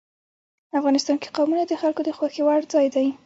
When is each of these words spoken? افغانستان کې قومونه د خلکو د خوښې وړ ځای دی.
افغانستان 0.79 1.15
کې 1.21 1.33
قومونه 1.35 1.63
د 1.67 1.73
خلکو 1.81 2.01
د 2.05 2.09
خوښې 2.17 2.41
وړ 2.45 2.59
ځای 2.73 2.87
دی. 2.95 3.07